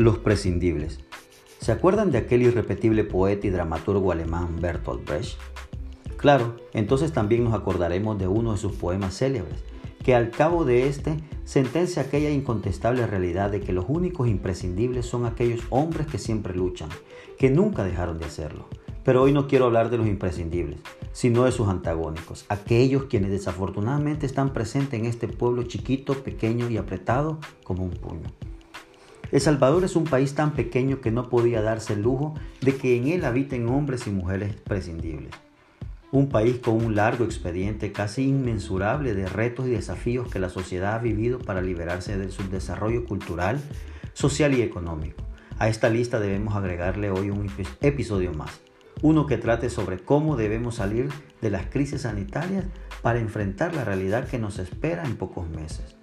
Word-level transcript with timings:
Los 0.00 0.16
prescindibles. 0.16 0.98
¿Se 1.60 1.72
acuerdan 1.72 2.10
de 2.10 2.16
aquel 2.16 2.40
irrepetible 2.40 3.04
poeta 3.04 3.46
y 3.46 3.50
dramaturgo 3.50 4.12
alemán 4.12 4.56
Bertolt 4.58 5.06
Brecht? 5.06 5.38
Claro, 6.16 6.56
entonces 6.72 7.12
también 7.12 7.44
nos 7.44 7.52
acordaremos 7.52 8.18
de 8.18 8.26
uno 8.26 8.52
de 8.52 8.56
sus 8.56 8.72
poemas 8.72 9.14
célebres, 9.14 9.62
que 10.02 10.14
al 10.14 10.30
cabo 10.30 10.64
de 10.64 10.88
este 10.88 11.18
sentencia 11.44 12.00
aquella 12.00 12.30
incontestable 12.30 13.06
realidad 13.06 13.50
de 13.50 13.60
que 13.60 13.74
los 13.74 13.84
únicos 13.88 14.26
imprescindibles 14.26 15.04
son 15.04 15.26
aquellos 15.26 15.60
hombres 15.68 16.06
que 16.06 16.16
siempre 16.16 16.54
luchan, 16.54 16.88
que 17.36 17.50
nunca 17.50 17.84
dejaron 17.84 18.18
de 18.18 18.24
hacerlo. 18.24 18.68
Pero 19.04 19.20
hoy 19.20 19.34
no 19.34 19.48
quiero 19.48 19.66
hablar 19.66 19.90
de 19.90 19.98
los 19.98 20.06
imprescindibles, 20.06 20.80
sino 21.12 21.44
de 21.44 21.52
sus 21.52 21.68
antagónicos, 21.68 22.46
aquellos 22.48 23.04
quienes 23.04 23.32
desafortunadamente 23.32 24.24
están 24.24 24.54
presentes 24.54 24.98
en 24.98 25.04
este 25.04 25.28
pueblo 25.28 25.64
chiquito, 25.64 26.14
pequeño 26.14 26.70
y 26.70 26.78
apretado 26.78 27.38
como 27.64 27.84
un 27.84 27.90
puño. 27.90 28.30
El 29.32 29.40
Salvador 29.40 29.84
es 29.84 29.94
un 29.94 30.04
país 30.04 30.34
tan 30.34 30.54
pequeño 30.54 31.00
que 31.00 31.12
no 31.12 31.28
podía 31.28 31.62
darse 31.62 31.92
el 31.92 32.02
lujo 32.02 32.34
de 32.60 32.76
que 32.76 32.96
en 32.96 33.06
él 33.06 33.24
habiten 33.24 33.68
hombres 33.68 34.08
y 34.08 34.10
mujeres 34.10 34.56
prescindibles. 34.56 35.30
Un 36.10 36.28
país 36.28 36.58
con 36.58 36.84
un 36.84 36.96
largo 36.96 37.24
expediente 37.24 37.92
casi 37.92 38.24
inmensurable 38.24 39.14
de 39.14 39.28
retos 39.28 39.68
y 39.68 39.70
desafíos 39.70 40.28
que 40.28 40.40
la 40.40 40.48
sociedad 40.48 40.94
ha 40.94 40.98
vivido 40.98 41.38
para 41.38 41.62
liberarse 41.62 42.18
del 42.18 42.32
subdesarrollo 42.32 43.04
cultural, 43.04 43.60
social 44.14 44.52
y 44.54 44.62
económico. 44.62 45.22
A 45.60 45.68
esta 45.68 45.88
lista 45.88 46.18
debemos 46.18 46.56
agregarle 46.56 47.10
hoy 47.10 47.30
un 47.30 47.48
episodio 47.80 48.32
más, 48.32 48.60
uno 49.02 49.26
que 49.26 49.38
trate 49.38 49.70
sobre 49.70 49.98
cómo 49.98 50.34
debemos 50.34 50.76
salir 50.76 51.08
de 51.40 51.50
las 51.50 51.66
crisis 51.66 52.02
sanitarias 52.02 52.64
para 53.02 53.20
enfrentar 53.20 53.76
la 53.76 53.84
realidad 53.84 54.26
que 54.26 54.40
nos 54.40 54.58
espera 54.58 55.04
en 55.04 55.16
pocos 55.16 55.48
meses. 55.48 55.96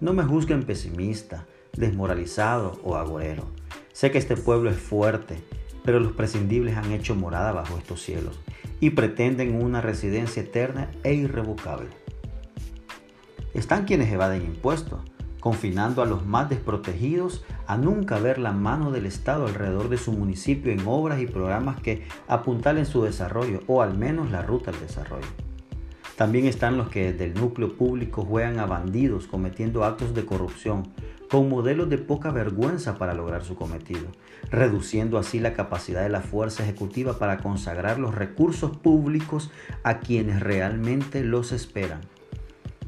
No 0.00 0.12
me 0.12 0.22
juzguen 0.22 0.62
pesimista, 0.62 1.46
desmoralizado 1.76 2.80
o 2.84 2.96
agorero. 2.96 3.44
Sé 3.92 4.10
que 4.10 4.18
este 4.18 4.36
pueblo 4.36 4.70
es 4.70 4.76
fuerte, 4.76 5.42
pero 5.84 6.00
los 6.00 6.12
prescindibles 6.12 6.76
han 6.76 6.92
hecho 6.92 7.14
morada 7.14 7.52
bajo 7.52 7.78
estos 7.78 8.02
cielos 8.02 8.38
y 8.80 8.90
pretenden 8.90 9.62
una 9.62 9.80
residencia 9.80 10.42
eterna 10.42 10.90
e 11.02 11.14
irrevocable. 11.14 11.88
Están 13.54 13.84
quienes 13.84 14.12
evaden 14.12 14.42
impuestos, 14.42 15.00
confinando 15.40 16.02
a 16.02 16.06
los 16.06 16.24
más 16.24 16.48
desprotegidos 16.48 17.44
a 17.66 17.76
nunca 17.76 18.18
ver 18.18 18.38
la 18.38 18.52
mano 18.52 18.90
del 18.90 19.06
Estado 19.06 19.46
alrededor 19.46 19.88
de 19.88 19.96
su 19.96 20.12
municipio 20.12 20.70
en 20.70 20.86
obras 20.86 21.20
y 21.20 21.26
programas 21.26 21.80
que 21.80 22.06
apuntalen 22.28 22.86
su 22.86 23.02
desarrollo 23.02 23.60
o 23.66 23.82
al 23.82 23.96
menos 23.96 24.30
la 24.30 24.42
ruta 24.42 24.70
al 24.70 24.80
desarrollo. 24.80 25.26
También 26.16 26.44
están 26.46 26.76
los 26.76 26.90
que 26.90 27.12
desde 27.12 27.24
el 27.24 27.34
núcleo 27.34 27.76
público 27.76 28.22
juegan 28.22 28.58
a 28.58 28.66
bandidos 28.66 29.26
cometiendo 29.26 29.84
actos 29.84 30.14
de 30.14 30.26
corrupción 30.26 30.88
con 31.30 31.48
modelos 31.48 31.88
de 31.88 31.98
poca 31.98 32.32
vergüenza 32.32 32.98
para 32.98 33.14
lograr 33.14 33.44
su 33.44 33.54
cometido, 33.54 34.08
reduciendo 34.50 35.16
así 35.16 35.38
la 35.38 35.52
capacidad 35.52 36.02
de 36.02 36.08
la 36.08 36.22
fuerza 36.22 36.64
ejecutiva 36.64 37.18
para 37.18 37.38
consagrar 37.38 38.00
los 38.00 38.14
recursos 38.14 38.76
públicos 38.76 39.50
a 39.84 40.00
quienes 40.00 40.40
realmente 40.40 41.22
los 41.22 41.52
esperan. 41.52 42.00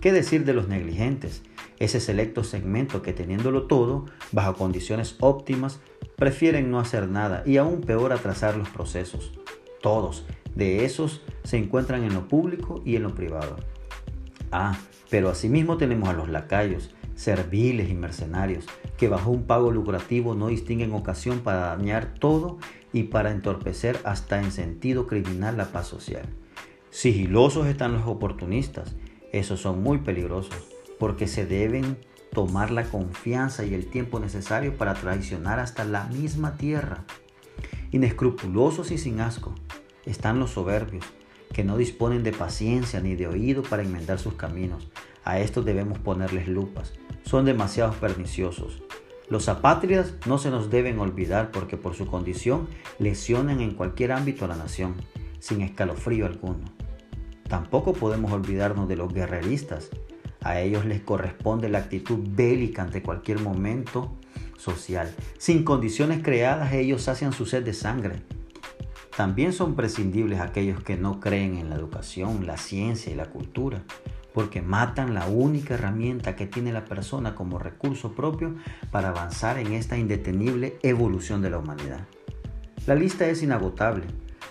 ¿Qué 0.00 0.10
decir 0.10 0.44
de 0.44 0.54
los 0.54 0.66
negligentes? 0.66 1.42
Ese 1.78 2.00
selecto 2.00 2.42
segmento 2.42 3.00
que 3.00 3.12
teniéndolo 3.12 3.68
todo, 3.68 4.06
bajo 4.32 4.54
condiciones 4.54 5.16
óptimas, 5.20 5.78
prefieren 6.16 6.68
no 6.70 6.80
hacer 6.80 7.08
nada 7.08 7.44
y 7.46 7.58
aún 7.58 7.80
peor 7.80 8.12
atrasar 8.12 8.56
los 8.56 8.68
procesos. 8.68 9.32
Todos 9.80 10.26
de 10.56 10.84
esos 10.84 11.22
se 11.44 11.58
encuentran 11.58 12.02
en 12.02 12.14
lo 12.14 12.26
público 12.26 12.82
y 12.84 12.96
en 12.96 13.04
lo 13.04 13.14
privado. 13.14 13.56
Ah, 14.50 14.76
pero 15.10 15.30
asimismo 15.30 15.76
tenemos 15.76 16.08
a 16.08 16.12
los 16.12 16.28
lacayos, 16.28 16.90
serviles 17.14 17.90
y 17.90 17.94
mercenarios, 17.94 18.66
que 18.96 19.08
bajo 19.08 19.30
un 19.30 19.44
pago 19.44 19.70
lucrativo 19.70 20.34
no 20.34 20.48
distinguen 20.48 20.92
ocasión 20.92 21.40
para 21.40 21.76
dañar 21.76 22.14
todo 22.14 22.58
y 22.92 23.04
para 23.04 23.30
entorpecer 23.30 23.98
hasta 24.04 24.42
en 24.42 24.52
sentido 24.52 25.06
criminal 25.06 25.56
la 25.56 25.72
paz 25.72 25.88
social. 25.88 26.26
Sigilosos 26.90 27.66
están 27.66 27.92
los 27.92 28.06
oportunistas, 28.06 28.94
esos 29.32 29.60
son 29.60 29.82
muy 29.82 29.98
peligrosos, 29.98 30.54
porque 30.98 31.26
se 31.26 31.46
deben 31.46 31.96
tomar 32.32 32.70
la 32.70 32.84
confianza 32.84 33.64
y 33.64 33.74
el 33.74 33.86
tiempo 33.86 34.18
necesario 34.20 34.76
para 34.76 34.94
traicionar 34.94 35.58
hasta 35.58 35.84
la 35.84 36.04
misma 36.04 36.56
tierra. 36.56 37.04
Inescrupulosos 37.92 38.90
y 38.90 38.98
sin 38.98 39.20
asco 39.20 39.54
están 40.04 40.38
los 40.38 40.50
soberbios, 40.50 41.04
que 41.52 41.64
no 41.64 41.76
disponen 41.76 42.22
de 42.22 42.32
paciencia 42.32 43.00
ni 43.00 43.14
de 43.14 43.26
oído 43.26 43.62
para 43.62 43.82
enmendar 43.82 44.18
sus 44.18 44.34
caminos. 44.34 44.88
A 45.24 45.38
estos 45.38 45.64
debemos 45.64 45.98
ponerles 45.98 46.48
lupas, 46.48 46.92
son 47.24 47.44
demasiado 47.44 47.92
perniciosos. 47.92 48.82
Los 49.28 49.48
apátridas 49.48 50.14
no 50.26 50.38
se 50.38 50.50
nos 50.50 50.68
deben 50.68 50.98
olvidar 50.98 51.50
porque 51.52 51.76
por 51.76 51.94
su 51.94 52.06
condición 52.06 52.68
lesionan 52.98 53.60
en 53.60 53.72
cualquier 53.72 54.12
ámbito 54.12 54.44
a 54.44 54.48
la 54.48 54.56
nación, 54.56 54.94
sin 55.38 55.62
escalofrío 55.62 56.26
alguno. 56.26 56.64
Tampoco 57.48 57.92
podemos 57.92 58.32
olvidarnos 58.32 58.88
de 58.88 58.96
los 58.96 59.12
guerreristas. 59.12 59.90
A 60.42 60.60
ellos 60.60 60.84
les 60.84 61.00
corresponde 61.00 61.68
la 61.68 61.78
actitud 61.78 62.18
bélica 62.18 62.82
ante 62.82 63.02
cualquier 63.02 63.40
momento 63.40 64.12
social. 64.58 65.14
Sin 65.38 65.64
condiciones 65.64 66.22
creadas 66.22 66.72
ellos 66.72 67.02
sacian 67.02 67.32
su 67.32 67.46
sed 67.46 67.62
de 67.64 67.74
sangre. 67.74 68.16
También 69.16 69.52
son 69.52 69.74
prescindibles 69.74 70.40
aquellos 70.40 70.82
que 70.82 70.96
no 70.96 71.20
creen 71.20 71.56
en 71.56 71.68
la 71.70 71.76
educación, 71.76 72.46
la 72.46 72.56
ciencia 72.56 73.12
y 73.12 73.16
la 73.16 73.26
cultura 73.26 73.84
porque 74.32 74.62
matan 74.62 75.14
la 75.14 75.26
única 75.26 75.74
herramienta 75.74 76.36
que 76.36 76.46
tiene 76.46 76.72
la 76.72 76.84
persona 76.84 77.34
como 77.34 77.58
recurso 77.58 78.12
propio 78.14 78.54
para 78.90 79.10
avanzar 79.10 79.58
en 79.58 79.72
esta 79.72 79.98
indetenible 79.98 80.78
evolución 80.82 81.42
de 81.42 81.50
la 81.50 81.58
humanidad. 81.58 82.06
La 82.86 82.94
lista 82.94 83.28
es 83.28 83.42
inagotable, 83.42 84.04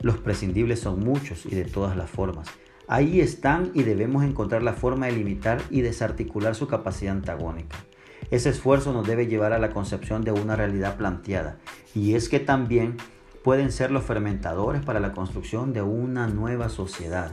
los 0.00 0.18
prescindibles 0.18 0.80
son 0.80 1.00
muchos 1.00 1.44
y 1.46 1.54
de 1.54 1.64
todas 1.64 1.96
las 1.96 2.10
formas. 2.10 2.48
Ahí 2.86 3.20
están 3.20 3.70
y 3.74 3.82
debemos 3.82 4.24
encontrar 4.24 4.62
la 4.62 4.74
forma 4.74 5.06
de 5.06 5.12
limitar 5.12 5.60
y 5.70 5.80
desarticular 5.80 6.54
su 6.54 6.68
capacidad 6.68 7.12
antagónica. 7.12 7.76
Ese 8.30 8.50
esfuerzo 8.50 8.92
nos 8.92 9.06
debe 9.06 9.26
llevar 9.26 9.52
a 9.52 9.58
la 9.58 9.70
concepción 9.70 10.22
de 10.22 10.32
una 10.32 10.56
realidad 10.56 10.96
planteada, 10.96 11.58
y 11.94 12.14
es 12.14 12.28
que 12.28 12.40
también 12.40 12.96
pueden 13.44 13.70
ser 13.70 13.92
los 13.92 14.02
fermentadores 14.02 14.84
para 14.84 14.98
la 14.98 15.12
construcción 15.12 15.72
de 15.72 15.82
una 15.82 16.26
nueva 16.26 16.68
sociedad 16.68 17.30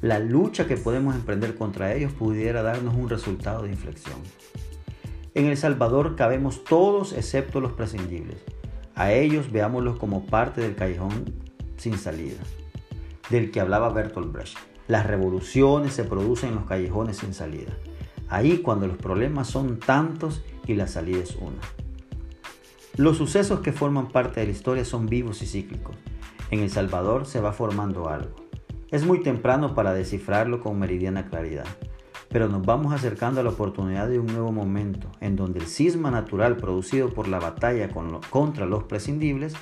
la 0.00 0.18
lucha 0.18 0.66
que 0.66 0.78
podemos 0.78 1.14
emprender 1.14 1.56
contra 1.56 1.94
ellos 1.94 2.12
pudiera 2.12 2.62
darnos 2.62 2.94
un 2.94 3.10
resultado 3.10 3.64
de 3.64 3.70
inflexión. 3.70 4.16
En 5.34 5.44
El 5.44 5.58
Salvador 5.58 6.16
cabemos 6.16 6.64
todos 6.64 7.12
excepto 7.12 7.60
los 7.60 7.72
prescindibles. 7.72 8.38
A 8.94 9.12
ellos 9.12 9.52
veámoslos 9.52 9.98
como 9.98 10.24
parte 10.24 10.62
del 10.62 10.74
callejón 10.74 11.34
sin 11.76 11.98
salida, 11.98 12.38
del 13.28 13.50
que 13.50 13.60
hablaba 13.60 13.90
Bertolt 13.90 14.32
Brecht. 14.32 14.56
Las 14.88 15.06
revoluciones 15.06 15.92
se 15.92 16.04
producen 16.04 16.50
en 16.50 16.54
los 16.56 16.64
callejones 16.64 17.18
sin 17.18 17.34
salida. 17.34 17.72
Ahí 18.30 18.58
cuando 18.58 18.86
los 18.86 18.96
problemas 18.96 19.48
son 19.48 19.78
tantos 19.78 20.42
y 20.66 20.74
la 20.74 20.88
salida 20.88 21.22
es 21.22 21.36
una. 21.36 21.60
Los 23.00 23.16
sucesos 23.16 23.60
que 23.60 23.72
forman 23.72 24.08
parte 24.08 24.40
de 24.40 24.46
la 24.46 24.52
historia 24.52 24.84
son 24.84 25.06
vivos 25.06 25.40
y 25.40 25.46
cíclicos. 25.46 25.96
En 26.50 26.60
El 26.60 26.68
Salvador 26.68 27.24
se 27.24 27.40
va 27.40 27.54
formando 27.54 28.10
algo. 28.10 28.36
Es 28.90 29.06
muy 29.06 29.22
temprano 29.22 29.74
para 29.74 29.94
descifrarlo 29.94 30.60
con 30.60 30.78
meridiana 30.78 31.30
claridad, 31.30 31.64
pero 32.28 32.48
nos 32.48 32.60
vamos 32.60 32.92
acercando 32.92 33.40
a 33.40 33.42
la 33.42 33.48
oportunidad 33.48 34.06
de 34.06 34.18
un 34.18 34.26
nuevo 34.26 34.52
momento 34.52 35.10
en 35.20 35.34
donde 35.34 35.60
el 35.60 35.66
cisma 35.66 36.10
natural 36.10 36.58
producido 36.58 37.08
por 37.08 37.26
la 37.26 37.38
batalla 37.38 37.88
contra 38.28 38.66
los 38.66 38.84
prescindibles 38.84 39.54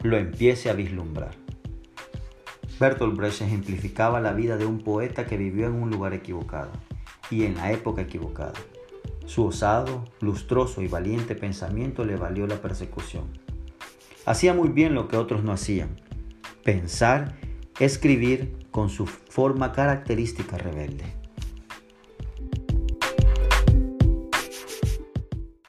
lo 0.00 0.16
empiece 0.16 0.70
a 0.70 0.72
vislumbrar. 0.72 1.34
Bertolt 2.80 3.14
Brecht 3.14 3.42
ejemplificaba 3.42 4.22
la 4.22 4.32
vida 4.32 4.56
de 4.56 4.64
un 4.64 4.78
poeta 4.78 5.26
que 5.26 5.36
vivió 5.36 5.66
en 5.66 5.74
un 5.74 5.90
lugar 5.90 6.14
equivocado 6.14 6.70
y 7.30 7.44
en 7.44 7.56
la 7.56 7.72
época 7.72 8.00
equivocada. 8.00 8.54
Su 9.26 9.46
osado, 9.46 10.04
lustroso 10.20 10.82
y 10.82 10.88
valiente 10.88 11.34
pensamiento 11.34 12.04
le 12.04 12.16
valió 12.16 12.46
la 12.46 12.56
persecución. 12.56 13.24
Hacía 14.26 14.54
muy 14.54 14.68
bien 14.68 14.94
lo 14.94 15.08
que 15.08 15.16
otros 15.16 15.44
no 15.44 15.52
hacían, 15.52 16.00
pensar, 16.64 17.36
escribir 17.78 18.66
con 18.70 18.90
su 18.90 19.06
forma 19.06 19.72
característica 19.72 20.58
rebelde. 20.58 21.19